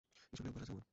[0.33, 0.85] এসবের অভ্যাস আছে আমার।